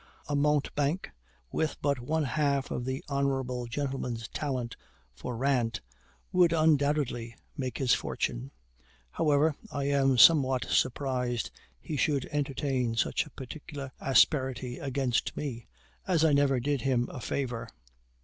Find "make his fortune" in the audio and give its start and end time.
7.55-8.49